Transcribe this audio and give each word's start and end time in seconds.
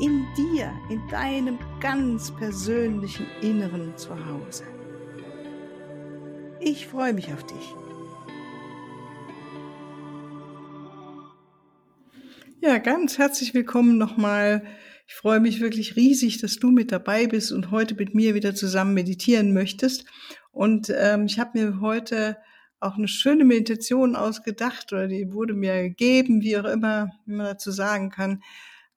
In 0.00 0.24
dir, 0.36 0.72
in 0.90 1.06
deinem 1.08 1.58
ganz 1.80 2.30
persönlichen 2.30 3.26
Inneren 3.42 3.96
zu 3.96 4.10
Hause. 4.10 4.62
Ich 6.60 6.86
freue 6.86 7.12
mich 7.12 7.32
auf 7.32 7.44
dich. 7.44 7.74
Ja, 12.60 12.78
ganz 12.78 13.18
herzlich 13.18 13.54
willkommen 13.54 13.98
nochmal. 13.98 14.62
Ich 15.08 15.14
freue 15.14 15.40
mich 15.40 15.60
wirklich 15.60 15.96
riesig, 15.96 16.40
dass 16.40 16.56
du 16.56 16.70
mit 16.70 16.92
dabei 16.92 17.26
bist 17.26 17.50
und 17.50 17.72
heute 17.72 17.96
mit 17.96 18.14
mir 18.14 18.34
wieder 18.34 18.54
zusammen 18.54 18.94
meditieren 18.94 19.52
möchtest. 19.52 20.04
Und 20.52 20.92
ähm, 20.96 21.26
ich 21.26 21.40
habe 21.40 21.58
mir 21.58 21.80
heute 21.80 22.36
auch 22.78 22.96
eine 22.96 23.08
schöne 23.08 23.44
Meditation 23.44 24.14
ausgedacht 24.14 24.92
oder 24.92 25.08
die 25.08 25.32
wurde 25.32 25.54
mir 25.54 25.82
gegeben, 25.82 26.40
wie 26.42 26.56
auch 26.56 26.66
immer, 26.66 27.10
wie 27.26 27.34
man 27.34 27.46
dazu 27.46 27.72
sagen 27.72 28.10
kann. 28.10 28.42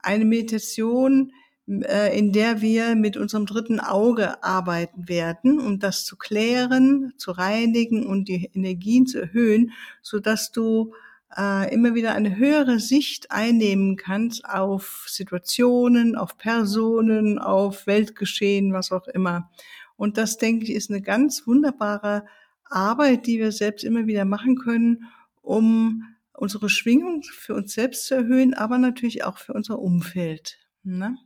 Eine 0.04 0.26
Meditation, 0.26 1.32
äh, 1.68 2.18
in 2.18 2.32
der 2.32 2.62
wir 2.62 2.96
mit 2.96 3.18
unserem 3.18 3.46
dritten 3.46 3.80
Auge 3.80 4.44
arbeiten 4.44 5.08
werden, 5.08 5.60
um 5.60 5.80
das 5.80 6.06
zu 6.06 6.18
klären, 6.18 7.14
zu 7.18 7.32
reinigen 7.32 8.06
und 8.06 8.28
die 8.28 8.50
Energien 8.54 9.08
zu 9.08 9.22
erhöhen, 9.22 9.72
so 10.02 10.20
dass 10.20 10.52
du 10.52 10.94
äh, 11.38 11.74
immer 11.74 11.96
wieder 11.96 12.14
eine 12.14 12.36
höhere 12.36 12.80
Sicht 12.80 13.32
einnehmen 13.32 13.96
kannst 13.96 14.44
auf 14.46 15.06
Situationen, 15.08 16.16
auf 16.16 16.38
Personen, 16.38 17.40
auf 17.40 17.88
Weltgeschehen, 17.88 18.74
was 18.74 18.92
auch 18.92 19.08
immer. 19.08 19.50
Und 19.96 20.18
das, 20.18 20.38
denke 20.38 20.66
ich, 20.66 20.72
ist 20.74 20.90
eine 20.90 21.02
ganz 21.02 21.46
wunderbare 21.48 22.26
Arbeit, 22.66 23.28
die 23.28 23.40
wir 23.40 23.52
selbst 23.52 23.84
immer 23.84 24.08
wieder 24.08 24.26
machen 24.26 24.58
können, 24.58 25.06
um 25.42 26.06
unsere 26.42 26.70
Schwingung 26.70 27.24
für 27.24 27.54
uns 27.54 27.74
selbst 27.74 28.08
zu 28.08 28.16
erhöhen, 28.16 28.54
aber 28.54 28.78
natürlich 28.80 29.24
auch 29.24 29.38
für 29.38 29.54
unser 29.54 29.80
Umfeld. 29.80 30.58
Ne? 30.84 31.18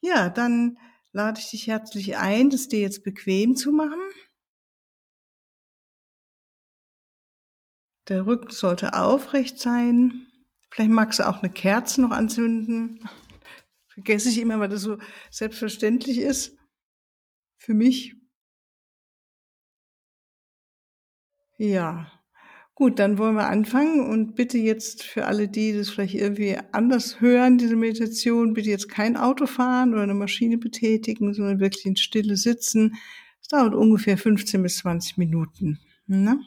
Ja, 0.00 0.30
dann 0.30 0.78
lade 1.12 1.40
ich 1.40 1.50
dich 1.50 1.66
herzlich 1.66 2.16
ein, 2.16 2.50
das 2.50 2.68
dir 2.68 2.80
jetzt 2.80 3.02
bequem 3.02 3.56
zu 3.56 3.72
machen. 3.72 4.00
Der 8.08 8.26
Rücken 8.26 8.50
sollte 8.50 8.94
aufrecht 8.94 9.58
sein. 9.58 10.26
Vielleicht 10.70 10.90
magst 10.90 11.18
du 11.18 11.28
auch 11.28 11.42
eine 11.42 11.52
Kerze 11.52 12.00
noch 12.00 12.10
anzünden. 12.10 13.08
Vergesse 13.88 14.28
ich 14.28 14.38
immer, 14.38 14.60
weil 14.60 14.68
das 14.68 14.82
so 14.82 14.98
selbstverständlich 15.30 16.18
ist. 16.18 16.56
Für 17.58 17.74
mich 17.74 18.14
Ja, 21.56 22.10
gut, 22.74 22.98
dann 22.98 23.18
wollen 23.18 23.36
wir 23.36 23.46
anfangen 23.46 24.00
und 24.08 24.34
bitte 24.34 24.58
jetzt 24.58 25.02
für 25.04 25.26
alle, 25.26 25.48
die 25.48 25.76
das 25.76 25.90
vielleicht 25.90 26.14
irgendwie 26.14 26.58
anders 26.72 27.20
hören, 27.20 27.58
diese 27.58 27.76
Meditation, 27.76 28.54
bitte 28.54 28.70
jetzt 28.70 28.88
kein 28.88 29.16
Auto 29.16 29.46
fahren 29.46 29.92
oder 29.92 30.02
eine 30.02 30.14
Maschine 30.14 30.58
betätigen, 30.58 31.34
sondern 31.34 31.60
wirklich 31.60 31.86
in 31.86 31.96
Stille 31.96 32.36
sitzen. 32.36 32.96
Es 33.40 33.48
dauert 33.48 33.74
ungefähr 33.74 34.18
15 34.18 34.62
bis 34.62 34.78
20 34.78 35.18
Minuten. 35.18 35.78
Ne? 36.06 36.40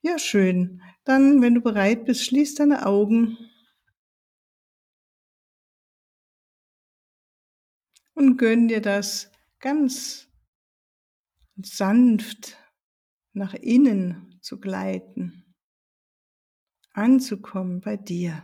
Ja, 0.00 0.18
schön. 0.18 0.80
Dann, 1.04 1.42
wenn 1.42 1.54
du 1.54 1.60
bereit 1.60 2.06
bist, 2.06 2.24
schließ 2.24 2.54
deine 2.54 2.86
Augen. 2.86 3.36
Und 8.14 8.36
gönn 8.36 8.68
dir 8.68 8.80
das 8.80 9.30
ganz 9.58 10.28
sanft 11.56 12.58
nach 13.32 13.54
innen 13.54 14.31
zu 14.42 14.60
gleiten, 14.60 15.54
anzukommen 16.92 17.80
bei 17.80 17.96
dir. 17.96 18.42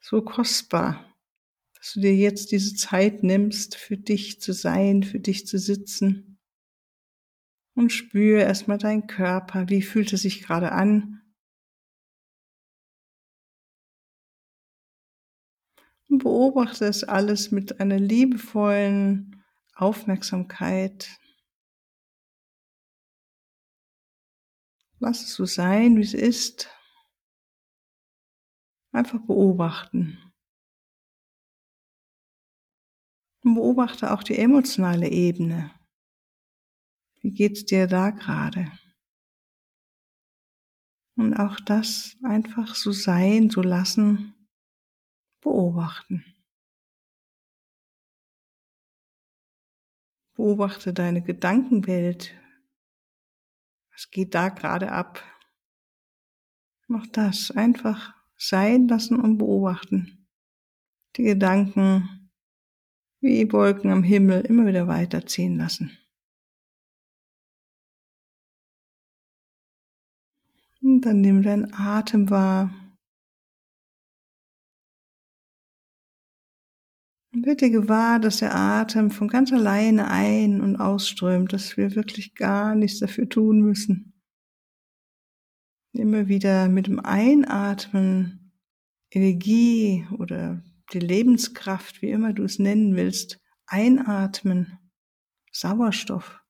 So 0.00 0.22
kostbar, 0.22 1.16
dass 1.76 1.94
du 1.94 2.00
dir 2.00 2.14
jetzt 2.14 2.52
diese 2.52 2.74
Zeit 2.74 3.22
nimmst, 3.22 3.76
für 3.76 3.96
dich 3.96 4.40
zu 4.40 4.52
sein, 4.52 5.02
für 5.02 5.18
dich 5.18 5.46
zu 5.46 5.58
sitzen. 5.58 6.38
Und 7.74 7.90
spüre 7.90 8.42
erstmal 8.42 8.78
deinen 8.78 9.06
Körper, 9.06 9.68
wie 9.68 9.82
fühlt 9.82 10.12
es 10.12 10.22
sich 10.22 10.42
gerade 10.42 10.70
an. 10.70 11.22
Und 16.08 16.18
beobachte 16.18 16.84
es 16.84 17.02
alles 17.02 17.50
mit 17.50 17.80
einer 17.80 17.98
liebevollen 17.98 19.42
Aufmerksamkeit, 19.74 21.18
Lass 25.00 25.22
es 25.22 25.34
so 25.34 25.44
sein, 25.44 25.96
wie 25.96 26.02
es 26.02 26.14
ist. 26.14 26.70
Einfach 28.92 29.20
beobachten. 29.26 30.18
Und 33.42 33.54
beobachte 33.54 34.12
auch 34.12 34.22
die 34.22 34.38
emotionale 34.38 35.08
Ebene. 35.08 35.70
Wie 37.20 37.32
geht's 37.32 37.64
dir 37.64 37.86
da 37.86 38.10
gerade? 38.10 38.70
Und 41.16 41.34
auch 41.34 41.60
das 41.60 42.16
einfach 42.22 42.74
so 42.74 42.92
sein, 42.92 43.50
so 43.50 43.62
lassen, 43.62 44.34
beobachten. 45.40 46.24
Beobachte 50.34 50.92
deine 50.92 51.22
Gedankenwelt, 51.22 52.34
was 53.94 54.10
geht 54.10 54.34
da 54.34 54.48
gerade 54.48 54.92
ab? 54.92 55.22
Mach 56.88 57.06
das 57.06 57.50
einfach 57.50 58.14
sein 58.36 58.88
lassen 58.88 59.18
und 59.18 59.38
beobachten. 59.38 60.26
Die 61.16 61.22
Gedanken 61.22 62.30
wie 63.20 63.50
Wolken 63.52 63.90
am 63.90 64.02
Himmel 64.02 64.42
immer 64.42 64.66
wieder 64.66 64.86
weiterziehen 64.86 65.56
lassen. 65.56 65.96
Und 70.82 71.00
dann 71.02 71.22
nimm 71.22 71.42
deinen 71.42 71.72
Atem 71.72 72.28
wahr. 72.28 72.83
Wird 77.46 77.60
dir 77.60 77.70
gewahr, 77.70 78.20
dass 78.20 78.38
der 78.38 78.54
Atem 78.54 79.10
von 79.10 79.28
ganz 79.28 79.52
alleine 79.52 80.10
ein- 80.10 80.60
und 80.60 80.76
ausströmt, 80.76 81.52
dass 81.52 81.76
wir 81.76 81.94
wirklich 81.94 82.34
gar 82.34 82.74
nichts 82.74 82.98
dafür 82.98 83.28
tun 83.28 83.60
müssen. 83.60 84.12
Immer 85.92 86.28
wieder 86.28 86.68
mit 86.68 86.86
dem 86.86 87.00
Einatmen 87.00 88.52
Energie 89.10 90.06
oder 90.18 90.62
die 90.92 90.98
Lebenskraft, 90.98 92.02
wie 92.02 92.10
immer 92.10 92.32
du 92.32 92.44
es 92.44 92.58
nennen 92.58 92.96
willst, 92.96 93.40
einatmen, 93.66 94.78
Sauerstoff. 95.52 96.40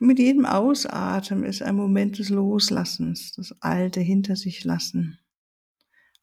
Und 0.00 0.08
mit 0.08 0.18
jedem 0.18 0.46
Ausatmen 0.46 1.44
ist 1.44 1.62
ein 1.62 1.76
Moment 1.76 2.18
des 2.18 2.28
Loslassens, 2.28 3.32
das 3.32 3.60
Alte 3.60 4.00
hinter 4.00 4.36
sich 4.36 4.64
lassen 4.64 5.18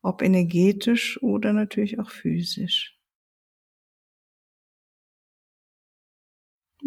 ob 0.05 0.21
energetisch 0.21 1.21
oder 1.23 1.51
natürlich 1.51 1.99
auch 1.99 2.11
physisch. 2.11 2.95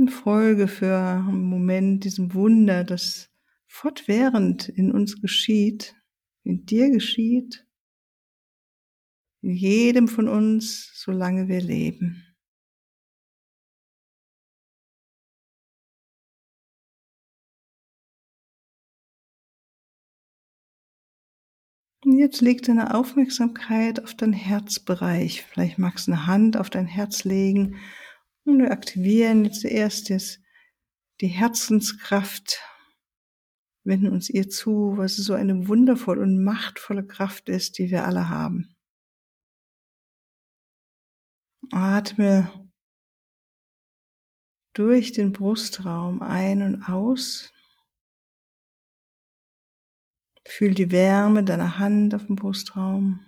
Folge 0.07 0.69
für 0.69 0.97
einen 0.97 1.43
Moment 1.43 2.05
diesem 2.05 2.33
Wunder, 2.33 2.85
das 2.85 3.31
fortwährend 3.67 4.69
in 4.69 4.93
uns 4.93 5.21
geschieht, 5.21 5.97
in 6.45 6.65
dir 6.65 6.91
geschieht, 6.91 7.67
in 9.43 9.51
jedem 9.51 10.07
von 10.07 10.29
uns, 10.29 10.93
solange 10.95 11.49
wir 11.49 11.61
leben. 11.61 12.28
Jetzt 22.17 22.41
leg 22.41 22.63
deine 22.63 22.95
Aufmerksamkeit 22.95 24.03
auf 24.03 24.15
deinen 24.15 24.33
Herzbereich. 24.33 25.45
Vielleicht 25.45 25.79
magst 25.79 26.07
du 26.07 26.13
eine 26.13 26.27
Hand 26.27 26.57
auf 26.57 26.71
dein 26.71 26.87
Herz 26.87 27.25
legen 27.25 27.77
und 28.45 28.61
wir 28.61 28.71
aktivieren 28.71 29.45
jetzt 29.45 29.65
erstes 29.65 30.41
die 31.21 31.27
Herzenskraft, 31.27 32.61
wenden 33.85 34.11
uns 34.11 34.31
ihr 34.31 34.49
zu, 34.49 34.95
was 34.97 35.17
so 35.17 35.35
eine 35.35 35.69
wundervolle 35.69 36.23
und 36.23 36.43
machtvolle 36.43 37.07
Kraft 37.07 37.49
ist, 37.49 37.79
die 37.79 37.91
wir 37.91 38.05
alle 38.05 38.29
haben. 38.29 38.77
Atme 41.71 42.71
durch 44.73 45.13
den 45.13 45.33
Brustraum 45.33 46.23
ein 46.23 46.63
und 46.63 46.83
aus. 46.85 47.53
Fühl 50.49 50.73
die 50.73 50.91
Wärme 50.91 51.45
deiner 51.45 51.79
Hand 51.79 52.15
auf 52.15 52.27
dem 52.27 52.37
Brustraum. 52.37 53.21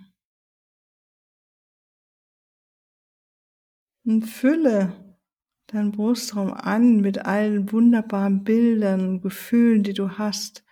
Und 4.03 4.23
fülle 4.23 5.19
deinen 5.67 5.91
Brustraum 5.91 6.51
an 6.51 6.99
mit 6.99 7.19
allen 7.19 7.71
wunderbaren 7.71 8.43
Bildern 8.43 9.07
und 9.07 9.21
Gefühlen, 9.21 9.83
die 9.83 9.93
du 9.93 10.17
hast. 10.17 10.65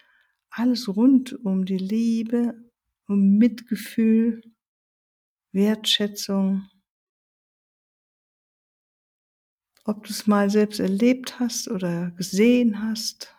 Alles 0.50 0.94
rund 0.94 1.34
um 1.46 1.66
die 1.66 1.78
Liebe, 1.78 2.56
um 3.08 3.38
Mitgefühl, 3.38 4.42
Wertschätzung. 5.52 6.68
Ob 9.84 10.04
du 10.04 10.10
es 10.10 10.26
mal 10.26 10.50
selbst 10.50 10.80
erlebt 10.80 11.40
hast 11.40 11.70
oder 11.70 12.10
gesehen 12.12 12.82
hast. 12.82 13.39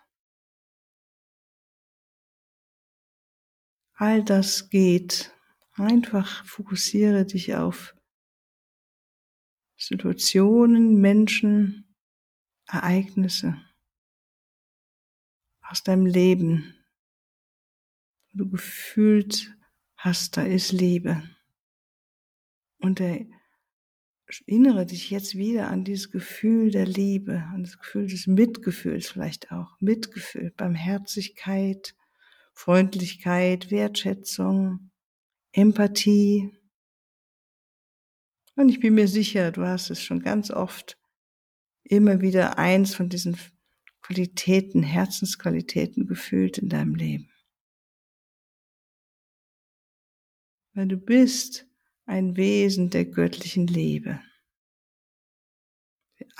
All 4.00 4.24
das 4.24 4.70
geht. 4.70 5.30
Einfach 5.74 6.46
fokussiere 6.46 7.26
dich 7.26 7.54
auf 7.54 7.94
Situationen, 9.76 11.02
Menschen, 11.02 11.94
Ereignisse 12.66 13.60
aus 15.60 15.82
deinem 15.82 16.06
Leben, 16.06 16.74
wo 18.32 18.38
du 18.38 18.48
gefühlt 18.48 19.54
hast, 19.96 20.38
da 20.38 20.44
ist 20.44 20.72
Liebe. 20.72 21.22
Und 22.78 23.02
erinnere 23.02 24.86
dich 24.86 25.10
jetzt 25.10 25.36
wieder 25.36 25.68
an 25.68 25.84
dieses 25.84 26.10
Gefühl 26.10 26.70
der 26.70 26.86
Liebe, 26.86 27.42
an 27.52 27.64
das 27.64 27.78
Gefühl 27.78 28.06
des 28.06 28.26
Mitgefühls 28.26 29.10
vielleicht 29.10 29.52
auch. 29.52 29.78
Mitgefühl, 29.78 30.52
Barmherzigkeit, 30.56 31.94
Freundlichkeit, 32.60 33.70
Wertschätzung, 33.70 34.90
Empathie, 35.52 36.50
und 38.60 38.68
ich 38.68 38.80
bin 38.80 38.94
mir 38.94 39.08
sicher, 39.08 39.52
du 39.52 39.66
hast 39.66 39.88
es 39.88 40.02
schon 40.02 40.20
ganz 40.20 40.50
oft 40.50 40.98
immer 41.82 42.20
wieder 42.20 42.58
eins 42.58 42.94
von 42.94 43.08
diesen 43.08 43.38
Qualitäten, 44.02 44.82
Herzensqualitäten 44.82 46.06
gefühlt 46.06 46.58
in 46.58 46.68
deinem 46.68 46.94
Leben. 46.94 47.30
Weil 50.74 50.88
du 50.88 50.98
bist 50.98 51.66
ein 52.04 52.36
Wesen 52.36 52.90
der 52.90 53.06
göttlichen 53.06 53.66
Liebe. 53.66 54.20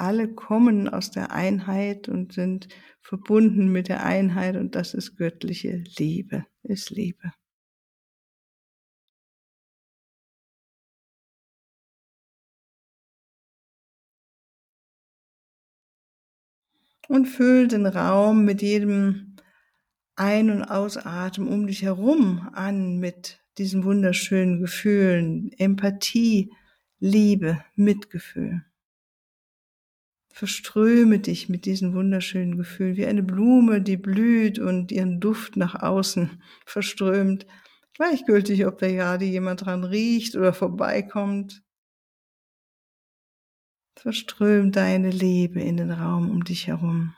Alle 0.01 0.33
kommen 0.33 0.89
aus 0.89 1.11
der 1.11 1.33
Einheit 1.33 2.09
und 2.09 2.33
sind 2.33 2.69
verbunden 3.01 3.69
mit 3.71 3.89
der 3.89 4.05
Einheit 4.05 4.57
und 4.57 4.75
das 4.75 4.95
ist 4.95 5.17
göttliche 5.17 5.85
Liebe, 5.99 6.47
ist 6.63 6.91
Liebe. 6.91 7.33
und 17.11 17.27
füll 17.27 17.67
den 17.67 17.87
Raum 17.87 18.45
mit 18.45 18.63
jedem 18.63 19.35
Ein- 20.15 20.51
und 20.51 20.63
Ausatmen 20.63 21.49
um 21.49 21.67
dich 21.67 21.83
herum 21.83 22.49
an 22.53 22.99
mit 22.99 23.41
diesen 23.59 23.83
wunderschönen 23.83 24.61
Gefühlen, 24.61 25.51
Empathie, 25.59 26.53
Liebe, 27.01 27.65
Mitgefühl. 27.75 28.70
Verströme 30.41 31.19
dich 31.19 31.51
mit 31.51 31.67
diesen 31.67 31.93
wunderschönen 31.93 32.57
Gefühlen, 32.57 32.97
wie 32.97 33.05
eine 33.05 33.23
Blume, 33.23 33.83
die 33.83 33.99
blüht 33.99 34.59
und 34.59 34.91
ihren 34.91 35.21
Duft 35.21 35.59
nach 35.59 35.75
außen 35.75 36.43
verströmt. 36.65 37.47
Gleichgültig, 37.93 38.65
ob 38.65 38.79
da 38.79 38.89
gerade 38.89 39.27
jemand 39.27 39.67
dran 39.67 39.85
riecht 39.85 40.37
oder 40.37 40.55
vorbeikommt. 40.55 41.63
Verström 43.99 44.73
deine 44.73 45.11
Liebe 45.11 45.61
in 45.61 45.77
den 45.77 45.91
Raum 45.91 46.31
um 46.31 46.43
dich 46.43 46.69
herum. 46.69 47.15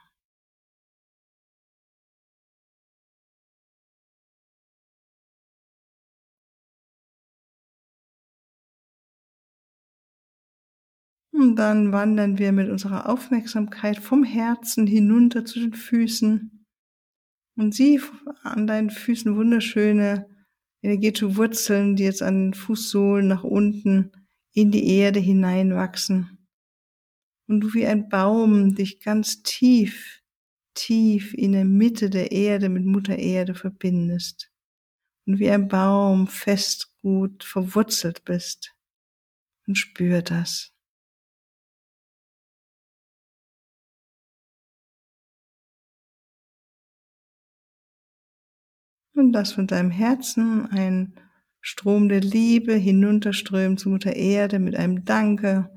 Und 11.43 11.57
dann 11.57 11.91
wandern 11.91 12.39
wir 12.39 12.53
mit 12.53 12.71
unserer 12.71 13.09
Aufmerksamkeit 13.09 13.99
vom 13.99 14.23
Herzen 14.23 14.87
hinunter 14.87 15.45
zu 15.45 15.59
den 15.59 15.75
Füßen. 15.75 16.65
Und 17.57 17.75
sieh 17.75 18.01
an 18.45 18.69
deinen 18.69 18.91
Füßen 18.91 19.35
wunderschöne 19.35 20.29
energetische 20.83 21.37
Wurzeln, 21.37 21.97
die 21.97 22.05
jetzt 22.05 22.23
an 22.23 22.53
den 22.53 22.55
Fußsohlen 22.55 23.27
nach 23.27 23.43
unten 23.43 24.13
in 24.53 24.71
die 24.71 24.87
Erde 24.97 25.19
hineinwachsen 25.19 26.47
und 27.49 27.61
du 27.61 27.75
wie 27.75 27.87
ein 27.87 28.09
Baum 28.09 28.77
dich 28.77 29.01
ganz 29.01 29.43
tief, 29.43 30.23
tief 30.75 31.35
in 31.35 31.51
der 31.51 31.65
Mitte 31.65 32.09
der 32.09 32.31
Erde 32.31 32.69
mit 32.69 32.85
Mutter 32.85 33.19
Erde 33.19 33.57
verbindest 33.57 34.53
und 35.27 35.41
wie 35.41 35.51
ein 35.51 35.67
Baum 35.67 36.29
fest 36.29 36.95
gut 37.03 37.43
verwurzelt 37.43 38.25
bist 38.25 38.77
und 39.67 39.77
spür 39.77 40.23
das. 40.23 40.73
Und 49.15 49.33
lass 49.33 49.53
von 49.53 49.67
deinem 49.67 49.91
Herzen 49.91 50.67
ein 50.71 51.15
Strom 51.61 52.09
der 52.09 52.21
Liebe 52.21 52.75
hinunterströmen 52.75 53.79
zu 53.79 53.91
Mutter 53.91 54.15
Erde 54.17 54.59
mit 54.59 54.75
einem 54.75 55.05
Danke 55.05 55.71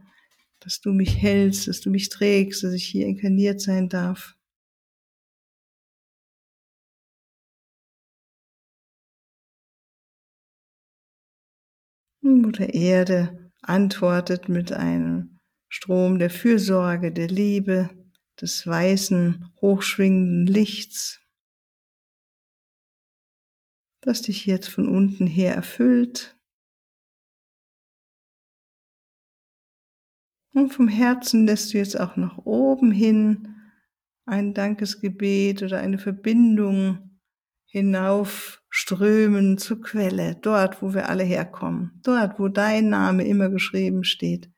dass 0.65 0.81
du 0.81 0.91
mich 0.91 1.21
hältst, 1.21 1.67
dass 1.67 1.79
du 1.79 1.91
mich 1.91 2.09
trägst, 2.09 2.63
dass 2.63 2.73
ich 2.73 2.85
hier 2.85 3.05
inkarniert 3.05 3.61
sein 3.61 3.87
darf. 3.87 4.35
Und 12.21 12.41
Mutter 12.41 12.73
Erde 12.73 13.51
antwortet 13.61 14.49
mit 14.49 14.71
einem 14.71 15.39
Strom 15.69 16.17
der 16.17 16.31
Fürsorge, 16.31 17.11
der 17.11 17.27
Liebe, 17.27 17.91
des 18.41 18.65
weißen, 18.65 19.45
hochschwingenden 19.61 20.47
Lichts, 20.47 21.21
das 24.05 24.21
dich 24.21 24.45
jetzt 24.45 24.69
von 24.69 24.87
unten 24.87 25.27
her 25.27 25.55
erfüllt. 25.55 26.37
Und 30.53 30.71
vom 30.71 30.87
Herzen 30.87 31.45
lässt 31.45 31.73
du 31.73 31.77
jetzt 31.77 31.99
auch 31.99 32.15
nach 32.15 32.37
oben 32.45 32.91
hin 32.91 33.55
ein 34.25 34.53
Dankesgebet 34.53 35.63
oder 35.63 35.79
eine 35.79 35.97
Verbindung 35.97 37.19
hinaufströmen 37.65 39.57
zur 39.57 39.81
Quelle, 39.81 40.35
dort, 40.35 40.81
wo 40.81 40.93
wir 40.93 41.09
alle 41.09 41.23
herkommen, 41.23 41.99
dort, 42.03 42.39
wo 42.39 42.47
dein 42.47 42.89
Name 42.89 43.27
immer 43.27 43.49
geschrieben 43.49 44.05
steht, 44.05 44.49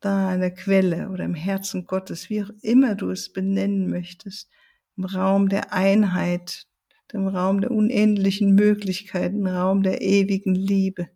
da 0.00 0.30
an 0.30 0.40
der 0.40 0.52
Quelle 0.52 1.10
oder 1.10 1.24
im 1.24 1.34
Herzen 1.34 1.86
Gottes, 1.86 2.28
wie 2.28 2.42
auch 2.42 2.50
immer 2.62 2.96
du 2.96 3.10
es 3.10 3.32
benennen 3.32 3.88
möchtest, 3.88 4.50
im 4.96 5.04
Raum 5.04 5.48
der 5.48 5.72
Einheit, 5.72 6.66
im 7.14 7.28
Raum 7.28 7.60
der 7.60 7.70
unendlichen 7.70 8.54
Möglichkeiten, 8.54 9.46
Raum 9.46 9.82
der 9.82 10.02
ewigen 10.02 10.54
Liebe. 10.54 11.08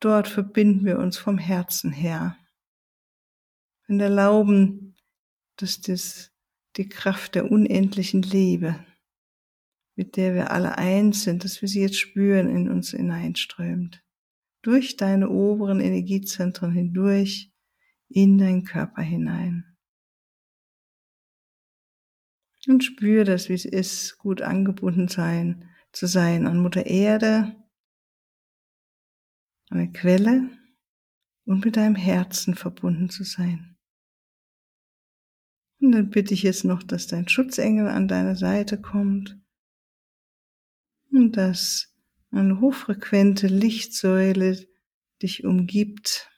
Dort 0.00 0.28
verbinden 0.28 0.84
wir 0.84 0.98
uns 0.98 1.16
vom 1.16 1.38
Herzen 1.38 1.92
her 1.92 2.36
und 3.88 4.00
erlauben, 4.00 4.96
dass 5.56 5.80
das 5.80 6.32
die 6.76 6.88
Kraft 6.88 7.34
der 7.34 7.50
unendlichen 7.50 8.22
Liebe, 8.22 8.84
mit 9.94 10.16
der 10.16 10.34
wir 10.34 10.50
alle 10.50 10.76
eins 10.76 11.22
sind, 11.22 11.44
dass 11.44 11.62
wir 11.62 11.68
sie 11.68 11.80
jetzt 11.80 11.98
spüren, 11.98 12.48
in 12.48 12.68
uns 12.68 12.90
hineinströmt. 12.90 14.02
Durch 14.62 14.96
deine 14.96 15.30
oberen 15.30 15.80
Energiezentren 15.80 16.72
hindurch 16.72 17.52
in 18.08 18.36
deinen 18.36 18.64
Körper 18.64 19.02
hinein. 19.02 19.75
Und 22.66 22.82
spür 22.82 23.24
das, 23.24 23.48
wie 23.48 23.54
es 23.54 23.64
ist, 23.64 24.18
gut 24.18 24.42
angebunden 24.42 25.08
sein, 25.08 25.68
zu 25.92 26.06
sein. 26.06 26.46
An 26.46 26.58
Mutter 26.58 26.86
Erde, 26.86 27.54
an 29.68 29.78
der 29.78 29.92
Quelle 29.92 30.50
und 31.44 31.64
mit 31.64 31.76
deinem 31.76 31.94
Herzen 31.94 32.54
verbunden 32.54 33.08
zu 33.08 33.24
sein. 33.24 33.76
Und 35.80 35.92
dann 35.92 36.10
bitte 36.10 36.34
ich 36.34 36.42
jetzt 36.42 36.64
noch, 36.64 36.82
dass 36.82 37.06
dein 37.06 37.28
Schutzengel 37.28 37.88
an 37.88 38.08
deine 38.08 38.36
Seite 38.36 38.80
kommt 38.80 39.38
und 41.12 41.36
dass 41.36 41.94
eine 42.30 42.60
hochfrequente 42.60 43.46
Lichtsäule 43.46 44.66
dich 45.22 45.44
umgibt, 45.44 46.30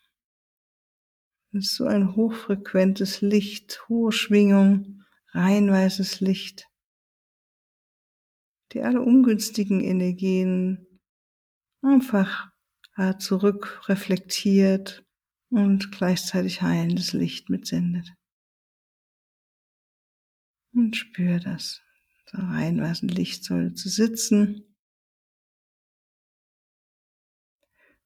Das 1.53 1.65
ist 1.65 1.77
so 1.77 1.87
ein 1.87 2.15
hochfrequentes 2.15 3.23
Licht, 3.23 3.89
hohe 3.89 4.13
Schwingung, 4.13 4.98
rein 5.33 5.71
weißes 5.71 6.21
Licht, 6.21 6.69
die 8.73 8.83
alle 8.83 9.01
ungünstigen 9.01 9.81
Energien 9.81 10.87
einfach 11.83 12.51
zurück 13.19 13.89
reflektiert 13.89 15.05
und 15.51 15.93
gleichzeitig 15.93 16.63
heilendes 16.63 17.13
Licht 17.13 17.49
mitsendet. 17.49 18.13
Und 20.73 20.97
spür 20.97 21.39
das. 21.41 21.81
So 22.27 22.39
rein 22.39 22.81
weißen 22.81 23.09
Licht 23.09 23.45
soll 23.45 23.73
zu 23.75 23.89
sitzen. 23.89 24.77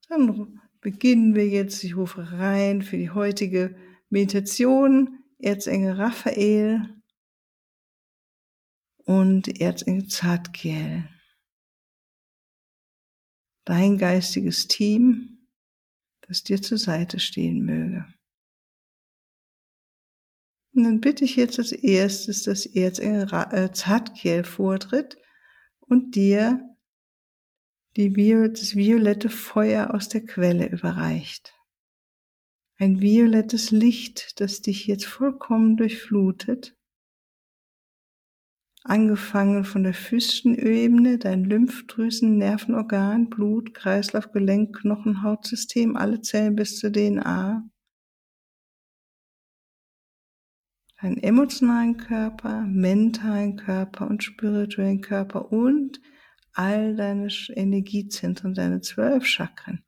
Dann 0.09 0.61
beginnen 0.81 1.35
wir 1.35 1.49
jetzt. 1.49 1.83
Ich 1.85 1.97
rufe 1.97 2.31
rein 2.33 2.83
für 2.83 2.99
die 2.99 3.11
heutige 3.11 3.77
Meditation. 4.11 5.25
Erzengel 5.39 5.95
Raphael 5.95 7.02
und 9.05 9.61
Erzengel 9.61 10.09
Zadkiel. 10.09 11.09
Dein 13.65 13.99
geistiges 13.99 14.69
Team, 14.69 15.47
das 16.23 16.43
dir 16.43 16.61
zur 16.61 16.79
Seite 16.79 17.21
stehen 17.21 17.65
möge. 17.65 18.07
Und 20.75 20.85
dann 20.85 21.01
bitte 21.01 21.25
ich 21.25 21.37
jetzt 21.37 21.59
als 21.59 21.73
erstes, 21.73 22.45
dass 22.45 22.67
Erzengel 22.67 23.73
Zadkiel 23.73 24.45
vortritt 24.45 25.19
und 25.81 26.15
dir 26.15 26.69
die 27.97 28.13
das 28.49 28.75
violette 28.75 29.29
Feuer 29.29 29.95
aus 29.95 30.09
der 30.09 30.25
Quelle 30.25 30.69
überreicht. 30.69 31.55
Ein 32.79 33.01
violettes 33.01 33.71
Licht, 33.71 34.41
das 34.41 34.63
dich 34.63 34.87
jetzt 34.87 35.05
vollkommen 35.05 35.77
durchflutet, 35.77 36.77
angefangen 38.85 39.65
von 39.65 39.85
der 39.85 39.95
Füßchenebene, 39.95 41.19
dein 41.19 41.45
Lymphdrüsen, 41.45 42.37
Nervenorgan, 42.37 43.29
Blut, 43.29 43.75
Kreislauf, 43.75 44.33
Gelenk, 44.33 44.77
Knochen, 44.81 45.23
Hautsystem, 45.23 45.97
alle 45.97 46.21
Zellen 46.21 46.57
bis 46.57 46.79
zur 46.79 46.91
DNA, 46.91 47.65
deinen 51.01 51.19
emotionalen 51.19 51.97
Körper, 51.97 52.63
mentalen 52.63 53.57
Körper 53.57 54.09
und 54.09 54.23
spirituellen 54.23 55.01
Körper 55.01 55.53
und 55.53 56.01
all 56.53 56.97
deine 56.97 57.29
Energiezentren, 57.55 58.55
deine 58.55 58.81
zwölf 58.81 59.27
Chakren. 59.27 59.85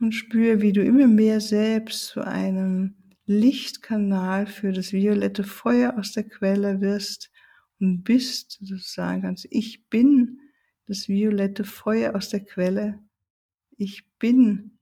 Und 0.00 0.12
spür, 0.12 0.60
wie 0.60 0.72
du 0.72 0.82
immer 0.82 1.06
mehr 1.06 1.40
selbst 1.40 2.06
zu 2.06 2.22
einem 2.22 3.01
Lichtkanal 3.32 4.46
für 4.46 4.72
das 4.72 4.92
violette 4.92 5.44
Feuer 5.44 5.98
aus 5.98 6.12
der 6.12 6.24
Quelle 6.24 6.80
wirst 6.80 7.30
und 7.80 8.04
bist, 8.04 8.58
du 8.60 8.76
sagen 8.76 9.22
kannst, 9.22 9.46
ich 9.50 9.88
bin 9.88 10.40
das 10.86 11.08
violette 11.08 11.64
Feuer 11.64 12.14
aus 12.14 12.28
der 12.28 12.40
Quelle. 12.40 13.00
Ich 13.76 14.04
bin 14.18 14.78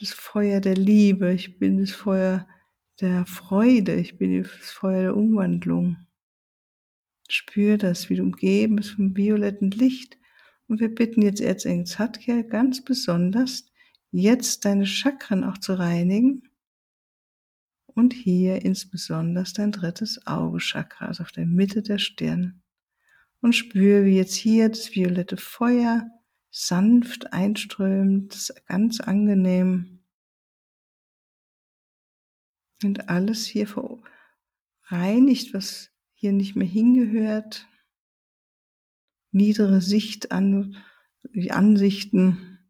das 0.00 0.10
Feuer 0.10 0.60
der 0.60 0.76
Liebe. 0.76 1.32
Ich 1.32 1.58
bin 1.58 1.78
das 1.78 1.90
Feuer 1.90 2.46
der 3.00 3.26
Freude. 3.26 3.94
Ich 3.96 4.16
bin 4.16 4.42
das 4.42 4.70
Feuer 4.70 5.02
der 5.02 5.16
Umwandlung. 5.16 5.96
Spür 7.28 7.76
das, 7.76 8.08
wie 8.08 8.16
du 8.16 8.22
umgeben 8.22 8.76
bist 8.76 8.92
vom 8.92 9.16
violetten 9.16 9.70
Licht. 9.70 10.18
Und 10.66 10.80
wir 10.80 10.94
bitten 10.94 11.22
jetzt 11.22 11.40
Erzengel 11.40 11.86
Zadkia 11.86 12.42
ganz 12.42 12.84
besonders, 12.84 13.70
jetzt 14.10 14.64
deine 14.64 14.86
Chakren 14.86 15.44
auch 15.44 15.58
zu 15.58 15.78
reinigen. 15.78 16.47
Und 17.98 18.14
hier 18.14 18.64
insbesondere 18.64 19.44
dein 19.56 19.72
drittes 19.72 20.24
Auge-Chakra, 20.24 21.06
also 21.06 21.24
auf 21.24 21.32
der 21.32 21.46
Mitte 21.46 21.82
der 21.82 21.98
Stirn. 21.98 22.62
Und 23.40 23.56
spür, 23.56 24.04
wie 24.04 24.14
jetzt 24.14 24.36
hier 24.36 24.68
das 24.68 24.94
violette 24.94 25.36
Feuer 25.36 26.08
sanft 26.48 27.32
einströmt, 27.32 28.54
ganz 28.66 29.00
angenehm. 29.00 30.04
Und 32.84 33.08
alles 33.08 33.46
hier 33.46 33.66
reinigt, 34.84 35.52
was 35.52 35.90
hier 36.14 36.30
nicht 36.30 36.54
mehr 36.54 36.68
hingehört, 36.68 37.66
niedere 39.32 39.80
Sicht 39.80 40.30
an, 40.30 40.76
Ansichten, 41.48 42.60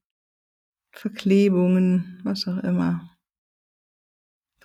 Verklebungen, 0.90 2.18
was 2.24 2.48
auch 2.48 2.64
immer. 2.64 3.17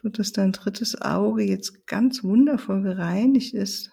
So 0.04 0.10
dass 0.10 0.34
dein 0.34 0.52
drittes 0.52 1.02
Auge 1.02 1.44
jetzt 1.44 1.88
ganz 1.88 2.24
wundervoll 2.24 2.84
gereinigt 2.84 3.54
ist. 3.54 3.90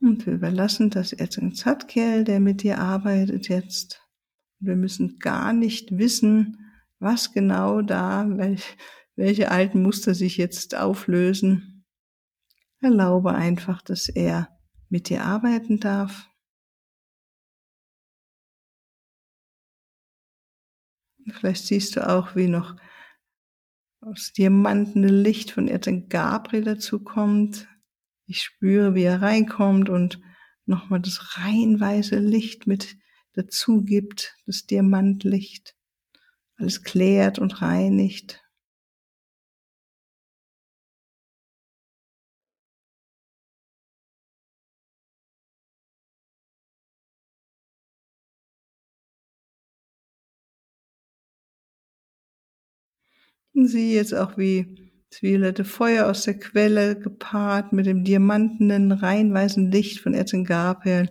Und 0.00 0.26
wir 0.26 0.34
überlassen 0.34 0.90
das 0.90 1.12
jetzt 1.12 1.38
in 1.38 1.54
Zadkerl, 1.54 2.24
der 2.24 2.40
mit 2.40 2.62
dir 2.62 2.78
arbeitet 2.78 3.48
jetzt. 3.48 4.02
Wir 4.58 4.74
müssen 4.74 5.18
gar 5.20 5.52
nicht 5.52 5.96
wissen, 5.98 6.72
was 6.98 7.32
genau 7.32 7.80
da, 7.82 8.26
welch, 8.28 8.76
welche 9.14 9.52
alten 9.52 9.82
Muster 9.82 10.14
sich 10.14 10.36
jetzt 10.36 10.74
auflösen. 10.74 11.84
Erlaube 12.80 13.34
einfach, 13.34 13.82
dass 13.82 14.08
er 14.08 14.48
mit 14.88 15.08
dir 15.08 15.24
arbeiten 15.24 15.78
darf. 15.78 16.27
Vielleicht 21.32 21.66
siehst 21.66 21.96
du 21.96 22.08
auch, 22.08 22.36
wie 22.36 22.48
noch 22.48 22.76
aus 24.00 24.32
Diamanten 24.32 25.02
Licht 25.02 25.50
von 25.50 25.68
Erzengel 25.68 26.08
Gabriel 26.08 26.64
dazu 26.64 27.00
kommt. 27.02 27.68
Ich 28.26 28.42
spüre, 28.42 28.94
wie 28.94 29.02
er 29.02 29.22
reinkommt 29.22 29.88
und 29.88 30.20
nochmal 30.66 31.00
das 31.00 31.38
rein 31.38 31.80
weiße 31.80 32.18
Licht 32.18 32.66
mit 32.66 32.96
dazu 33.32 33.82
gibt, 33.82 34.36
das 34.46 34.66
Diamantlicht 34.66 35.74
alles 36.58 36.82
klärt 36.82 37.38
und 37.38 37.62
reinigt. 37.62 38.44
Und 53.58 53.66
sieh 53.66 53.96
jetzt 53.96 54.14
auch, 54.14 54.38
wie 54.38 54.88
das 55.10 55.20
violette 55.20 55.64
Feuer 55.64 56.06
aus 56.06 56.22
der 56.22 56.38
Quelle 56.38 56.96
gepaart 56.96 57.72
mit 57.72 57.86
dem 57.86 58.04
diamantenen, 58.04 58.92
reinweißen 58.92 59.72
Licht 59.72 59.98
von 59.98 60.14
Erzengel 60.14 60.46
Gabriel 60.46 61.10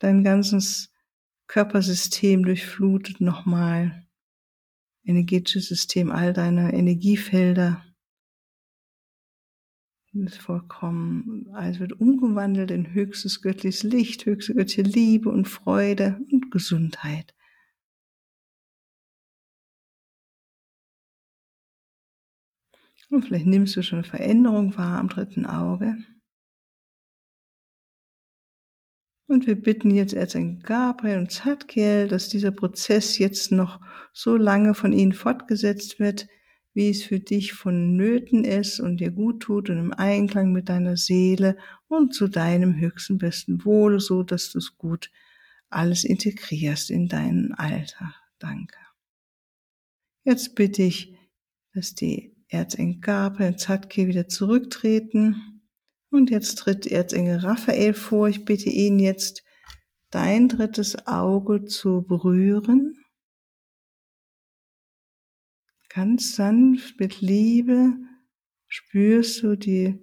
dein 0.00 0.24
ganzes 0.24 0.92
Körpersystem 1.46 2.44
durchflutet 2.44 3.20
nochmal 3.20 4.04
energetisches 5.04 5.68
System, 5.68 6.10
all 6.10 6.32
deine 6.32 6.74
Energiefelder 6.74 7.84
ist 10.12 10.38
vollkommen, 10.38 11.46
alles 11.52 11.78
wird 11.78 11.92
umgewandelt 12.00 12.72
in 12.72 12.94
höchstes 12.94 13.42
göttliches 13.42 13.84
Licht, 13.84 14.26
höchste 14.26 14.56
göttliche 14.56 14.82
Liebe 14.82 15.28
und 15.28 15.46
Freude 15.46 16.18
und 16.32 16.50
Gesundheit. 16.50 17.32
Und 23.10 23.24
vielleicht 23.24 23.46
nimmst 23.46 23.76
du 23.76 23.82
schon 23.82 24.04
Veränderung 24.04 24.76
wahr 24.76 24.98
am 24.98 25.08
dritten 25.08 25.46
Auge. 25.46 25.96
Und 29.28 29.46
wir 29.46 29.60
bitten 29.60 29.90
jetzt 29.90 30.14
Erzengel 30.14 30.62
Gabriel 30.62 31.18
und 31.18 31.32
Zadkiel, 31.32 32.06
dass 32.06 32.28
dieser 32.28 32.52
Prozess 32.52 33.18
jetzt 33.18 33.50
noch 33.50 33.80
so 34.12 34.36
lange 34.36 34.74
von 34.74 34.92
ihnen 34.92 35.12
fortgesetzt 35.12 35.98
wird, 35.98 36.28
wie 36.74 36.90
es 36.90 37.02
für 37.02 37.18
dich 37.18 37.54
vonnöten 37.54 38.44
ist 38.44 38.80
und 38.80 38.98
dir 38.98 39.10
gut 39.10 39.42
tut 39.42 39.70
und 39.70 39.78
im 39.78 39.92
Einklang 39.92 40.52
mit 40.52 40.68
deiner 40.68 40.96
Seele 40.96 41.56
und 41.88 42.14
zu 42.14 42.28
deinem 42.28 42.78
höchsten 42.78 43.18
besten 43.18 43.64
Wohle, 43.64 43.98
so 43.98 44.22
dass 44.22 44.50
du 44.50 44.58
es 44.58 44.76
gut 44.76 45.10
alles 45.70 46.04
integrierst 46.04 46.90
in 46.90 47.08
deinen 47.08 47.52
Alltag. 47.54 48.14
Danke. 48.38 48.76
Jetzt 50.22 50.54
bitte 50.54 50.82
ich, 50.82 51.16
dass 51.72 51.94
die 51.94 52.35
Erzengel 52.48 53.56
Zadkiel 53.56 54.08
wieder 54.08 54.28
zurücktreten 54.28 55.62
und 56.10 56.30
jetzt 56.30 56.56
tritt 56.56 56.86
Erzengel 56.86 57.38
Raphael 57.38 57.94
vor. 57.94 58.28
Ich 58.28 58.44
bitte 58.44 58.70
ihn 58.70 58.98
jetzt, 58.98 59.42
dein 60.10 60.48
drittes 60.48 61.06
Auge 61.06 61.64
zu 61.64 62.02
berühren. 62.02 62.96
Ganz 65.88 66.36
sanft 66.36 67.00
mit 67.00 67.20
Liebe 67.20 67.94
spürst 68.68 69.42
du 69.42 69.56
die 69.56 69.98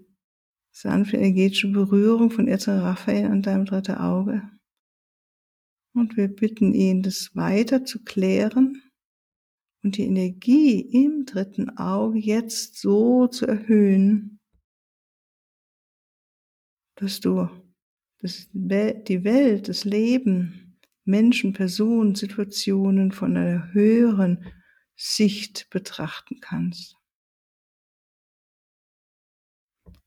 sanfte 0.71 1.17
energetische 1.17 1.71
Berührung 1.71 2.31
von 2.31 2.47
Erzengel 2.47 2.81
Raphael 2.81 3.25
an 3.25 3.41
deinem 3.41 3.65
dritten 3.65 3.95
Auge. 3.95 4.41
Und 5.93 6.17
wir 6.17 6.27
bitten 6.27 6.73
ihn, 6.73 7.03
das 7.03 7.29
weiter 7.35 7.85
zu 7.85 8.03
klären 8.03 8.81
und 9.83 9.97
die 9.97 10.05
Energie 10.05 10.79
im 10.79 11.25
dritten 11.25 11.77
Auge 11.77 12.17
jetzt 12.17 12.79
so 12.79 13.27
zu 13.27 13.45
erhöhen, 13.45 14.39
dass 16.95 17.19
du 17.19 17.49
das, 18.19 18.47
die 18.53 19.23
Welt, 19.25 19.67
das 19.67 19.83
Leben, 19.83 20.79
Menschen, 21.03 21.51
Personen, 21.51 22.15
Situationen 22.15 23.11
von 23.11 23.35
einer 23.35 23.73
höheren 23.73 24.45
Sicht 24.95 25.69
betrachten 25.69 26.39
kannst. 26.39 26.95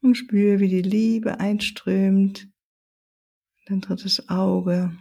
Und 0.01 0.15
spüre, 0.15 0.61
wie 0.61 0.69
die 0.69 0.83
Liebe 0.83 1.39
einströmt, 1.41 2.49
dein 3.67 3.83
drittes 3.83 4.29
Auge, 4.31 4.97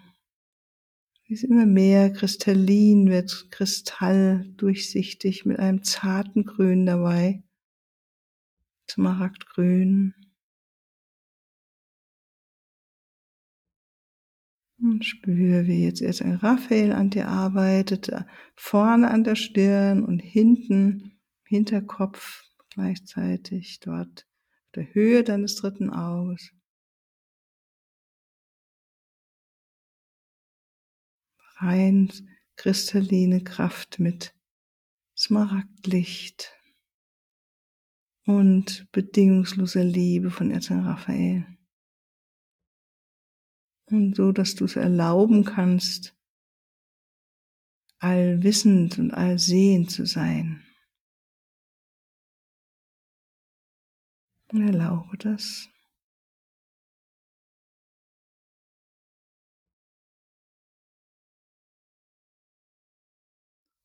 wie 1.25 1.33
es 1.33 1.43
immer 1.43 1.65
mehr 1.65 2.11
kristallin 2.13 3.09
wird, 3.09 3.47
kristalldurchsichtig 3.49 5.45
mit 5.45 5.59
einem 5.59 5.83
zarten 5.83 6.45
Grün 6.45 6.85
dabei, 6.85 7.43
Smaragdgrün. 8.89 10.13
Und 14.77 15.03
spüre, 15.03 15.65
wie 15.65 15.85
jetzt 15.85 16.01
erst 16.01 16.21
ein 16.21 16.35
Raphael 16.35 16.91
an 16.91 17.09
dir 17.09 17.27
arbeitet, 17.27 18.11
vorne 18.55 19.09
an 19.09 19.23
der 19.23 19.35
Stirn 19.35 20.03
und 20.03 20.19
hinten, 20.19 21.19
Hinterkopf 21.47 22.43
gleichzeitig, 22.69 23.79
dort 23.79 24.27
auf 24.65 24.71
der 24.75 24.93
Höhe 24.93 25.23
deines 25.23 25.55
dritten 25.55 25.89
Auges. 25.89 26.51
Rein 31.55 32.11
kristalline 32.55 33.43
Kraft 33.43 33.99
mit 33.99 34.33
Smaragdlicht 35.15 36.53
und 38.25 38.87
bedingungsloser 38.91 39.83
Liebe 39.83 40.31
von 40.31 40.51
Erzengel 40.51 40.85
Raphael. 40.85 41.45
Und 43.87 44.15
so, 44.15 44.31
dass 44.31 44.55
du 44.55 44.65
es 44.65 44.75
erlauben 44.75 45.45
kannst, 45.45 46.17
allwissend 47.99 48.97
und 48.97 49.11
allsehend 49.11 49.91
zu 49.91 50.05
sein. 50.05 50.63
Und 54.51 54.61
erlaube 54.67 55.17
das. 55.17 55.69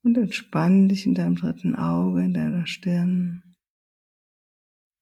Und 0.02 0.16
entspann 0.16 0.88
dich 0.88 1.06
in 1.06 1.14
deinem 1.14 1.36
dritten 1.36 1.74
Auge, 1.74 2.24
in 2.24 2.32
deiner 2.32 2.66
Stirn. 2.66 3.42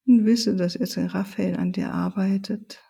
Und 0.05 0.25
wisse, 0.25 0.55
dass 0.55 0.73
jetzt 0.73 0.97
ein 0.97 1.07
Raphael 1.07 1.55
an 1.55 1.71
dir 1.71 1.93
arbeitet. 1.93 2.83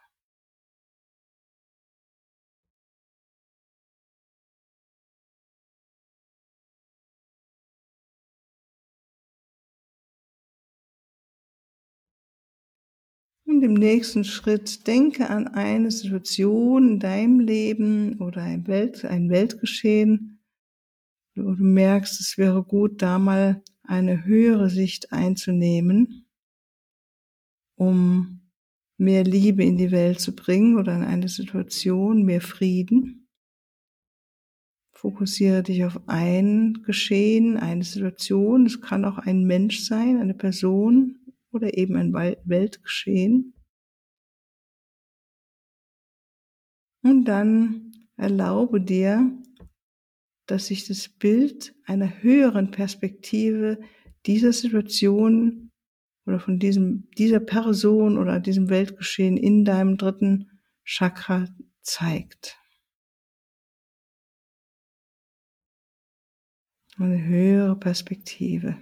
Und 13.45 13.63
im 13.63 13.73
nächsten 13.73 14.23
Schritt 14.23 14.87
denke 14.87 15.29
an 15.29 15.47
eine 15.47 15.91
Situation 15.91 16.93
in 16.93 16.99
deinem 16.99 17.39
Leben 17.39 18.19
oder 18.21 18.43
ein, 18.43 18.67
Welt, 18.67 19.03
ein 19.03 19.29
Weltgeschehen, 19.29 20.38
du 21.43 21.63
merkst, 21.63 22.19
es 22.19 22.37
wäre 22.37 22.63
gut, 22.63 23.01
da 23.01 23.19
mal 23.19 23.63
eine 23.83 24.25
höhere 24.25 24.69
Sicht 24.69 25.11
einzunehmen, 25.11 26.27
um 27.75 28.51
mehr 28.97 29.23
Liebe 29.23 29.63
in 29.63 29.77
die 29.77 29.91
Welt 29.91 30.19
zu 30.19 30.35
bringen 30.35 30.77
oder 30.77 30.95
in 30.95 31.03
eine 31.03 31.29
Situation, 31.29 32.23
mehr 32.23 32.41
Frieden. 32.41 33.27
Fokussiere 34.91 35.63
dich 35.63 35.85
auf 35.85 36.01
ein 36.07 36.83
Geschehen, 36.85 37.55
eine 37.55 37.83
Situation. 37.83 38.65
Es 38.65 38.81
kann 38.81 39.05
auch 39.05 39.17
ein 39.17 39.45
Mensch 39.45 39.79
sein, 39.79 40.19
eine 40.19 40.33
Person 40.33 41.17
oder 41.51 41.77
eben 41.77 41.95
ein 41.95 42.13
Weltgeschehen. 42.13 43.53
Und 47.01 47.25
dann 47.25 47.93
erlaube 48.17 48.81
dir, 48.81 49.31
dass 50.49 50.67
sich 50.67 50.87
das 50.87 51.09
Bild 51.09 51.75
einer 51.85 52.23
höheren 52.23 52.71
Perspektive 52.71 53.79
dieser 54.25 54.51
Situation 54.51 55.71
oder 56.25 56.39
von 56.39 56.59
diesem, 56.59 57.09
dieser 57.17 57.39
Person 57.39 58.17
oder 58.17 58.39
diesem 58.39 58.69
Weltgeschehen 58.69 59.37
in 59.37 59.63
deinem 59.63 59.97
dritten 59.97 60.59
Chakra 60.83 61.47
zeigt. 61.81 62.57
Eine 66.97 67.23
höhere 67.23 67.77
Perspektive. 67.77 68.81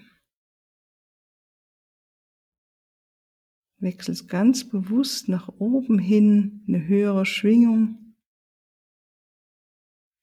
Wechselst 3.80 4.28
ganz 4.28 4.68
bewusst 4.68 5.30
nach 5.30 5.50
oben 5.60 6.00
hin 6.00 6.64
eine 6.68 6.88
höhere 6.88 7.26
Schwingung 7.26 8.07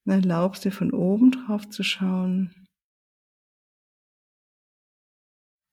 und 0.05 0.13
erlaubst 0.13 0.65
dir 0.65 0.73
von 0.73 0.93
oben 0.93 1.31
drauf 1.31 1.69
zu 1.69 1.83
schauen. 1.83 2.55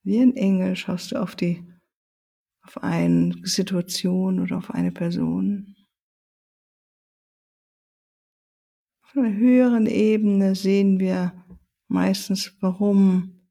Wie 0.04 0.20
ein 0.20 0.36
Engel 0.36 0.76
schaust 0.76 1.12
du 1.12 1.22
auf 1.22 1.36
die, 1.36 1.64
auf 2.64 2.82
eine 2.82 3.36
Situation 3.44 4.40
oder 4.40 4.58
auf 4.58 4.72
eine 4.72 4.92
Person. 4.92 5.76
Auf 9.04 9.18
einer 9.18 9.36
höheren 9.36 9.86
Ebene 9.86 10.56
sehen 10.56 11.00
wir 11.00 11.46
meistens, 11.88 12.58
warum 12.62 13.42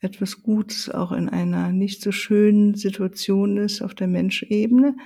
etwas 0.00 0.42
Gutes 0.42 0.88
auch 0.88 1.12
in 1.12 1.28
einer 1.28 1.72
nicht 1.72 2.00
so 2.02 2.10
schönen 2.10 2.74
Situation 2.74 3.58
ist 3.58 3.82
auf 3.82 3.94
der 3.94 4.08
Menschebene. 4.08 4.96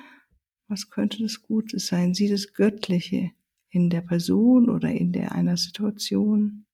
Was 0.68 0.88
könnte 0.88 1.22
das 1.22 1.42
Gute 1.42 1.80
sein? 1.80 2.14
Sieh 2.14 2.28
das 2.28 2.54
Göttliche 2.54 3.32
in 3.74 3.90
der 3.90 4.02
Person 4.02 4.70
oder 4.70 4.90
in 4.92 5.10
der 5.12 5.32
einer 5.32 5.56
Situation. 5.56 6.64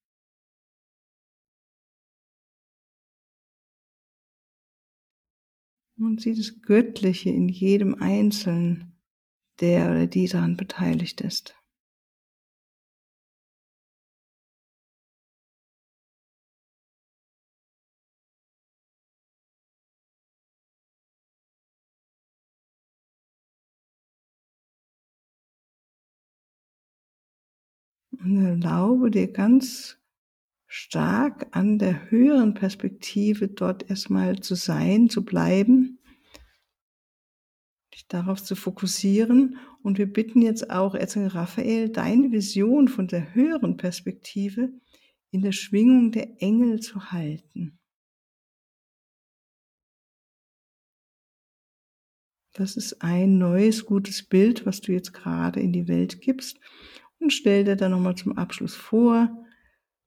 Und 5.98 6.20
sieh 6.20 6.34
das 6.34 6.60
Göttliche 6.60 7.30
in 7.30 7.48
jedem 7.48 7.94
Einzelnen, 7.94 8.98
der 9.60 9.90
oder 9.90 10.06
die 10.06 10.26
daran 10.26 10.56
beteiligt 10.56 11.22
ist. 11.22 11.59
Und 28.22 28.44
erlaube 28.44 29.10
dir 29.10 29.32
ganz 29.32 29.96
stark 30.66 31.48
an 31.52 31.78
der 31.78 32.10
höheren 32.10 32.54
Perspektive 32.54 33.48
dort 33.48 33.88
erstmal 33.88 34.40
zu 34.40 34.54
sein, 34.54 35.08
zu 35.08 35.24
bleiben, 35.24 35.98
dich 37.94 38.06
darauf 38.08 38.42
zu 38.42 38.54
fokussieren. 38.56 39.56
Und 39.82 39.96
wir 39.96 40.12
bitten 40.12 40.42
jetzt 40.42 40.70
auch 40.70 40.94
Erzengel 40.94 41.30
Raphael, 41.30 41.88
deine 41.88 42.30
Vision 42.30 42.88
von 42.88 43.08
der 43.08 43.34
höheren 43.34 43.78
Perspektive 43.78 44.70
in 45.30 45.40
der 45.40 45.52
Schwingung 45.52 46.12
der 46.12 46.42
Engel 46.42 46.80
zu 46.80 47.12
halten. 47.12 47.78
Das 52.52 52.76
ist 52.76 53.00
ein 53.00 53.38
neues, 53.38 53.86
gutes 53.86 54.22
Bild, 54.22 54.66
was 54.66 54.82
du 54.82 54.92
jetzt 54.92 55.14
gerade 55.14 55.60
in 55.60 55.72
die 55.72 55.88
Welt 55.88 56.20
gibst. 56.20 56.60
Und 57.20 57.32
stell 57.32 57.64
dir 57.64 57.76
dann 57.76 57.92
nochmal 57.92 58.16
zum 58.16 58.36
Abschluss 58.36 58.74
vor, 58.74 59.30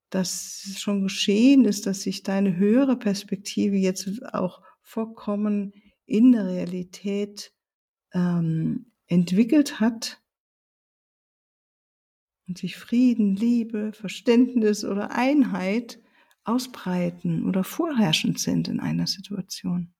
dass 0.10 0.66
es 0.68 0.82
schon 0.82 1.04
geschehen 1.04 1.66
ist, 1.66 1.86
dass 1.86 2.02
sich 2.02 2.24
deine 2.24 2.56
höhere 2.56 2.98
Perspektive 2.98 3.76
jetzt 3.76 4.08
auch 4.34 4.62
vollkommen 4.82 5.74
in 6.06 6.34
der 6.34 6.46
Realität 6.48 7.54
ähm, 8.14 8.92
entwickelt 9.08 9.80
hat 9.80 10.22
und 12.48 12.58
sich 12.58 12.78
Frieden, 12.78 13.36
Liebe, 13.36 13.94
Verständnis 13.94 14.84
oder 14.84 15.12
Einheit 15.12 16.00
ausbreiten 16.44 17.48
oder 17.48 17.64
vorherrschend 17.64 18.40
sind 18.40 18.68
in 18.68 18.80
einer 18.80 19.08
Situation. 19.08 19.94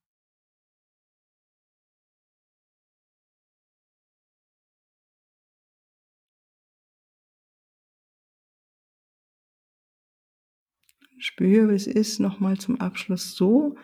Spür, 11.24 11.70
wie 11.70 11.74
es 11.74 11.86
ist, 11.86 12.20
nochmal 12.20 12.58
zum 12.58 12.80
Abschluss 12.80 13.34
so 13.34 13.76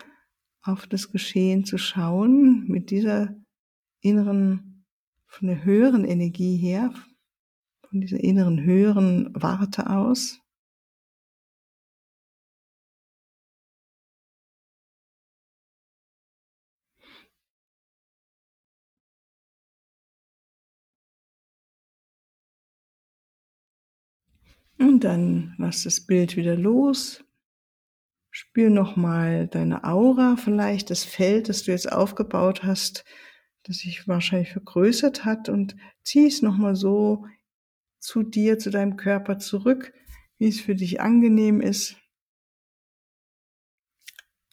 auf 0.61 0.85
das 0.85 1.11
Geschehen 1.11 1.65
zu 1.65 1.79
schauen, 1.79 2.67
mit 2.67 2.91
dieser 2.91 3.35
inneren, 4.01 4.85
von 5.25 5.47
der 5.47 5.63
höheren 5.63 6.05
Energie 6.05 6.57
her, 6.57 6.93
von 7.89 7.99
dieser 7.99 8.23
inneren 8.23 8.63
höheren 8.63 9.31
Warte 9.33 9.89
aus. 9.89 10.39
Und 24.77 25.03
dann 25.03 25.55
lass 25.57 25.83
das 25.83 26.05
Bild 26.05 26.35
wieder 26.35 26.55
los. 26.55 27.23
Spür 28.43 28.71
nochmal 28.71 29.47
deine 29.47 29.83
Aura, 29.83 30.35
vielleicht 30.35 30.89
das 30.89 31.03
Feld, 31.03 31.47
das 31.47 31.61
du 31.61 31.71
jetzt 31.71 31.91
aufgebaut 31.91 32.63
hast, 32.63 33.05
das 33.61 33.77
sich 33.77 34.07
wahrscheinlich 34.07 34.51
vergrößert 34.51 35.25
hat 35.25 35.47
und 35.47 35.75
zieh 36.03 36.25
es 36.25 36.41
nochmal 36.41 36.75
so 36.75 37.27
zu 37.99 38.23
dir, 38.23 38.57
zu 38.57 38.71
deinem 38.71 38.97
Körper 38.97 39.37
zurück, 39.37 39.93
wie 40.39 40.47
es 40.47 40.59
für 40.59 40.73
dich 40.73 40.99
angenehm 41.01 41.61
ist. 41.61 41.97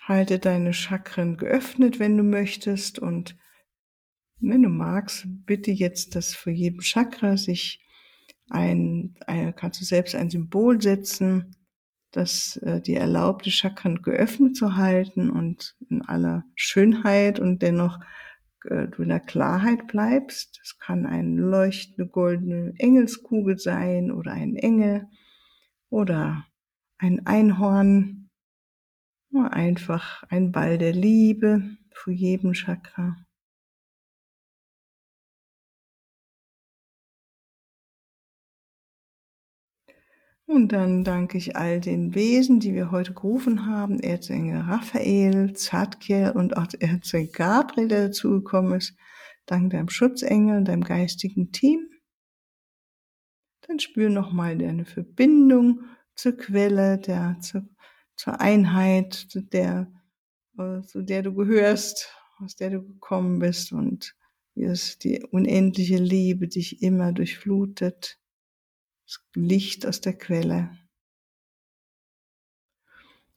Halte 0.02 0.38
deine 0.38 0.74
Chakren 0.74 1.38
geöffnet, 1.38 1.98
wenn 1.98 2.18
du 2.18 2.24
möchtest 2.24 2.98
und 2.98 3.38
wenn 4.38 4.62
du 4.62 4.68
magst, 4.68 5.24
bitte 5.46 5.70
jetzt, 5.70 6.14
dass 6.14 6.34
für 6.34 6.50
jeden 6.50 6.82
Chakra 6.82 7.38
sich 7.38 7.80
ein, 8.50 9.16
ein 9.26 9.56
kannst 9.56 9.80
du 9.80 9.86
selbst 9.86 10.14
ein 10.14 10.28
Symbol 10.28 10.78
setzen, 10.82 11.56
das 12.10 12.56
äh, 12.58 12.80
die 12.80 12.94
Chakren 13.50 14.02
geöffnet 14.02 14.56
zu 14.56 14.76
halten 14.76 15.30
und 15.30 15.76
in 15.88 16.02
aller 16.02 16.44
Schönheit 16.54 17.38
und 17.38 17.60
dennoch 17.60 18.00
äh, 18.64 18.88
du 18.88 19.02
in 19.02 19.08
der 19.10 19.20
Klarheit 19.20 19.86
bleibst. 19.86 20.60
Es 20.62 20.78
kann 20.78 21.06
eine 21.06 21.40
leuchtende 21.40 22.06
goldene 22.06 22.74
Engelskugel 22.78 23.58
sein 23.58 24.10
oder 24.10 24.32
ein 24.32 24.56
Engel 24.56 25.06
oder 25.90 26.46
ein 26.98 27.26
Einhorn. 27.26 28.30
Nur 29.30 29.52
einfach 29.52 30.24
ein 30.30 30.52
Ball 30.52 30.78
der 30.78 30.92
Liebe 30.92 31.76
für 31.90 32.12
jedem 32.12 32.54
Chakra. 32.54 33.16
Und 40.48 40.72
dann 40.72 41.04
danke 41.04 41.36
ich 41.36 41.56
all 41.56 41.78
den 41.78 42.14
Wesen, 42.14 42.58
die 42.58 42.72
wir 42.72 42.90
heute 42.90 43.12
gerufen 43.12 43.66
haben, 43.66 44.00
Erzengel 44.00 44.62
Raphael, 44.62 45.52
Zadkiel 45.52 46.32
und 46.34 46.56
auch 46.56 46.66
Erzengel 46.80 47.30
Gabriel, 47.30 47.88
der 47.88 48.06
dazugekommen 48.06 48.78
ist. 48.78 48.96
Dank 49.44 49.72
deinem 49.72 49.90
Schutzengel, 49.90 50.64
deinem 50.64 50.84
geistigen 50.84 51.52
Team. 51.52 51.90
Dann 53.66 53.78
spür 53.78 54.08
nochmal 54.08 54.56
deine 54.56 54.86
Verbindung 54.86 55.82
zur 56.14 56.32
Quelle, 56.38 56.96
der, 56.96 57.36
zur, 57.42 57.68
zur 58.16 58.40
Einheit, 58.40 59.12
zu 59.12 59.42
der, 59.42 59.92
äh, 60.56 60.80
zu 60.80 61.02
der 61.02 61.24
du 61.24 61.34
gehörst, 61.34 62.10
aus 62.38 62.56
der 62.56 62.70
du 62.70 62.80
gekommen 62.80 63.38
bist 63.38 63.70
und 63.70 64.16
wie 64.54 64.64
es 64.64 64.98
die 64.98 65.22
unendliche 65.30 65.98
Liebe 65.98 66.48
dich 66.48 66.80
immer 66.80 67.12
durchflutet 67.12 68.18
das 69.08 69.24
Licht 69.34 69.86
aus 69.86 70.02
der 70.02 70.12
Quelle. 70.12 70.70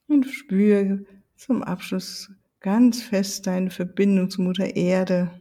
Und 0.06 0.26
spüre 0.26 1.06
zum 1.36 1.62
Abschluss 1.62 2.30
ganz 2.60 3.02
fest 3.02 3.46
deine 3.46 3.70
Verbindung 3.70 4.28
zu 4.28 4.42
Mutter 4.42 4.76
Erde. 4.76 5.40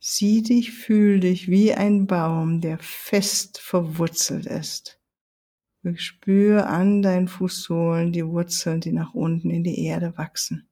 Sieh 0.00 0.42
dich, 0.42 0.72
fühl 0.72 1.20
dich 1.20 1.48
wie 1.48 1.72
ein 1.72 2.08
Baum, 2.08 2.60
der 2.60 2.78
fest 2.80 3.58
verwurzelt 3.58 4.46
ist. 4.46 5.00
Spür 5.94 6.66
an 6.66 7.00
deinen 7.00 7.28
Fußsohlen 7.28 8.10
die 8.10 8.26
Wurzeln, 8.26 8.80
die 8.80 8.92
nach 8.92 9.14
unten 9.14 9.50
in 9.50 9.62
die 9.62 9.84
Erde 9.84 10.16
wachsen 10.16 10.68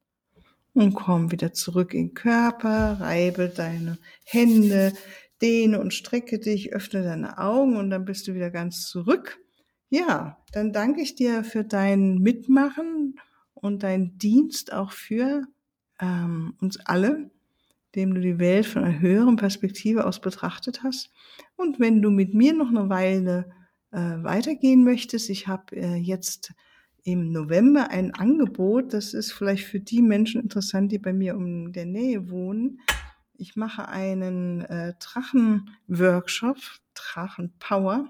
und 0.75 0.95
komm 0.95 1.31
wieder 1.31 1.53
zurück 1.53 1.95
in 1.95 2.09
den 2.09 2.15
Körper, 2.15 2.99
reibe 3.01 3.49
deine 3.49 3.99
Hände, 4.25 4.93
dehne 5.43 5.81
und 5.81 5.93
strecke 5.93 6.39
dich, 6.39 6.73
öffne 6.73 7.03
deine 7.03 7.39
Augen 7.39 7.77
und 7.77 7.91
dann 7.91 8.05
bist 8.05 8.29
du 8.29 8.35
wieder 8.35 8.51
ganz 8.51 8.89
zurück. 8.89 9.41
Ja, 9.91 10.39
dann 10.53 10.73
danke 10.73 11.03
ich 11.03 11.17
dir 11.17 11.45
für 11.45 11.65
dein 11.65 12.19
Mitmachen 12.19 13.17
und 13.53 13.83
deinen 13.83 14.17
Dienst 14.17 14.73
auch 14.73 14.93
für 14.93 15.47
ähm, 16.01 16.55
uns 16.61 16.79
alle, 16.81 17.31
dem 17.95 18.15
du 18.15 18.21
die 18.21 18.39
Welt 18.39 18.67
von 18.67 18.85
einer 18.85 19.01
höheren 19.01 19.37
Perspektive 19.37 20.07
aus 20.07 20.21
betrachtet 20.21 20.83
hast. 20.83 21.11
Und 21.57 21.79
wenn 21.79 22.01
du 22.01 22.11
mit 22.11 22.33
mir 22.33 22.55
noch 22.55 22.69
eine 22.69 22.89
Weile 22.89 23.51
äh, 23.91 23.99
weitergehen 23.99 24.83
möchtest, 24.85 25.29
ich 25.29 25.47
habe 25.47 25.77
äh, 25.77 25.97
jetzt 25.97 26.55
im 27.05 27.33
November 27.33 27.91
ein 27.91 28.15
Angebot, 28.15 28.95
das 28.95 29.13
ist 29.13 29.33
vielleicht 29.33 29.65
für 29.65 29.81
die 29.81 30.03
Menschen 30.03 30.41
interessant, 30.41 30.93
die 30.93 30.99
bei 30.99 31.13
mir 31.13 31.37
um 31.37 31.73
der 31.73 31.87
Nähe 31.87 32.31
wohnen. 32.31 32.81
Ich 33.43 33.57
mache 33.57 33.89
einen 33.89 34.61
äh, 34.67 34.95
Drachenworkshop, 35.01 36.59
Drachenpower, 36.95 38.07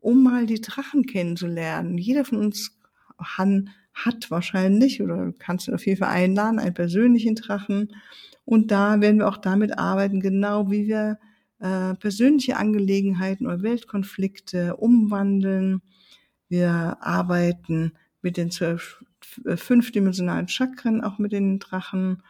um 0.00 0.24
mal 0.24 0.46
die 0.46 0.60
Drachen 0.60 1.06
kennenzulernen. 1.06 1.96
Jeder 1.96 2.24
von 2.24 2.38
uns 2.38 2.76
han, 3.20 3.70
hat 3.92 4.32
wahrscheinlich 4.32 5.00
oder 5.00 5.32
kannst 5.38 5.68
du 5.68 5.74
auf 5.74 5.86
jeden 5.86 6.00
Fall 6.00 6.08
einladen, 6.08 6.58
einen 6.58 6.74
persönlichen 6.74 7.36
Drachen. 7.36 7.94
Und 8.44 8.72
da 8.72 9.00
werden 9.00 9.20
wir 9.20 9.28
auch 9.28 9.36
damit 9.36 9.78
arbeiten, 9.78 10.18
genau 10.18 10.68
wie 10.72 10.88
wir 10.88 11.20
äh, 11.60 11.94
persönliche 11.94 12.56
Angelegenheiten 12.56 13.46
oder 13.46 13.62
Weltkonflikte 13.62 14.74
umwandeln. 14.74 15.82
Wir 16.48 16.96
arbeiten 17.00 17.92
mit 18.22 18.36
den 18.36 18.50
zwölf, 18.50 19.04
äh, 19.44 19.56
fünfdimensionalen 19.56 20.48
Chakren, 20.48 21.00
auch 21.00 21.18
mit 21.18 21.30
den 21.30 21.60
Drachen 21.60 22.24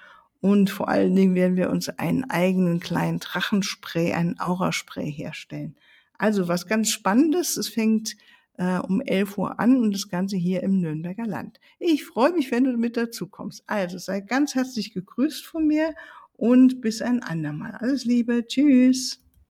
und 0.44 0.68
vor 0.68 0.90
allen 0.90 1.16
Dingen 1.16 1.34
werden 1.34 1.56
wir 1.56 1.70
uns 1.70 1.88
einen 1.88 2.24
eigenen 2.24 2.78
kleinen 2.78 3.18
Drachenspray, 3.18 4.12
einen 4.12 4.38
Auraspray 4.38 5.10
herstellen. 5.10 5.74
Also 6.18 6.48
was 6.48 6.66
ganz 6.66 6.90
Spannendes. 6.90 7.56
Es 7.56 7.68
fängt 7.68 8.14
äh, 8.58 8.76
um 8.76 9.00
11 9.00 9.38
Uhr 9.38 9.58
an 9.58 9.78
und 9.78 9.94
das 9.94 10.10
Ganze 10.10 10.36
hier 10.36 10.62
im 10.62 10.82
Nürnberger 10.82 11.24
Land. 11.24 11.60
Ich 11.78 12.04
freue 12.04 12.34
mich, 12.34 12.50
wenn 12.50 12.64
du 12.64 12.76
mit 12.76 12.98
dazu 12.98 13.26
kommst. 13.26 13.64
Also 13.66 13.96
sei 13.96 14.20
ganz 14.20 14.54
herzlich 14.54 14.92
gegrüßt 14.92 15.46
von 15.46 15.66
mir 15.66 15.94
und 16.36 16.82
bis 16.82 17.00
ein 17.00 17.22
andermal. 17.22 17.76
Alles 17.80 18.04
Liebe. 18.04 18.46
Tschüss. 18.46 19.23